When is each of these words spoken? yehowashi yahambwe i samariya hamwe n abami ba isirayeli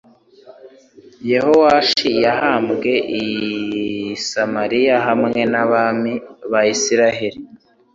yehowashi 1.31 2.09
yahambwe 2.25 2.91
i 3.23 3.25
samariya 4.29 4.97
hamwe 5.07 5.41
n 5.51 5.55
abami 5.63 6.13
ba 6.51 6.61
isirayeli 6.73 7.39